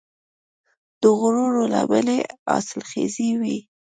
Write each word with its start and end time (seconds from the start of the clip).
د 1.01 1.03
غرونو 1.19 1.61
لمنې 1.73 2.19
حاصلخیزې 2.45 3.29
وي. 3.41 3.57